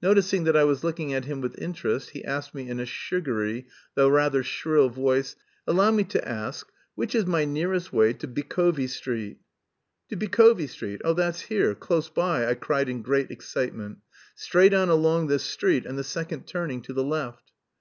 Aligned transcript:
Noticing 0.00 0.44
that 0.44 0.56
I 0.56 0.62
was 0.62 0.84
looking 0.84 1.12
at 1.12 1.24
him 1.24 1.40
with 1.40 1.58
interest, 1.60 2.10
he 2.10 2.24
asked 2.24 2.54
me 2.54 2.68
in 2.70 2.78
a 2.78 2.86
sugary, 2.86 3.66
though 3.96 4.08
rather 4.08 4.44
shrill 4.44 4.88
voice: 4.88 5.34
"Allow 5.66 5.90
me 5.90 6.04
to 6.04 6.28
ask, 6.28 6.70
which 6.94 7.12
is 7.12 7.26
my 7.26 7.44
nearest 7.44 7.92
way 7.92 8.12
to 8.12 8.28
Bykovy 8.28 8.86
Street?" 8.88 9.38
"To 10.10 10.16
Bykovy 10.16 10.68
Street? 10.68 11.00
Oh, 11.04 11.12
that's 11.14 11.40
here, 11.50 11.74
close 11.74 12.08
by," 12.08 12.46
I 12.48 12.54
cried 12.54 12.88
in 12.88 13.02
great 13.02 13.32
excitement. 13.32 13.98
"Straight 14.36 14.74
on 14.74 14.90
along 14.90 15.26
this 15.26 15.42
street 15.42 15.86
and 15.86 15.98
the 15.98 16.04
second 16.04 16.46
turning 16.46 16.80
to 16.82 16.92
the 16.92 17.02
left." 17.02 17.50